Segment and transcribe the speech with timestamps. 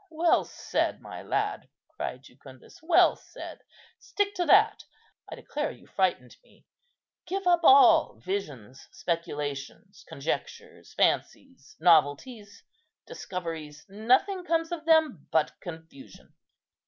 [0.09, 3.59] "Well said, my lad," cried Jucundus, "well said;
[3.99, 4.83] stick to that.
[5.31, 6.65] I declare you frightened me.
[7.27, 12.63] Give up all visions, speculations, conjectures, fancies, novelties,
[13.05, 16.33] discoveries; nothing comes of them but confusion."